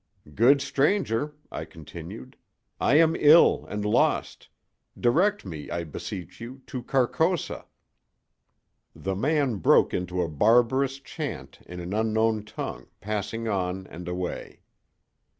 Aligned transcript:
"Good 0.33 0.61
stranger," 0.63 1.35
I 1.51 1.63
continued, 1.63 2.35
"I 2.79 2.95
am 2.95 3.15
ill 3.15 3.67
and 3.69 3.85
lost. 3.85 4.49
Direct 4.99 5.45
me, 5.45 5.69
I 5.69 5.83
beseech 5.83 6.41
you, 6.41 6.63
to 6.65 6.81
Carcosa." 6.81 7.65
The 8.95 9.15
man 9.15 9.57
broke 9.57 9.93
into 9.93 10.23
a 10.23 10.27
barbarous 10.27 10.97
chant 10.99 11.59
in 11.67 11.79
an 11.79 11.93
unknown 11.93 12.45
tongue, 12.45 12.87
passing 12.99 13.47
on 13.47 13.85
and 13.85 14.07
away. 14.07 14.63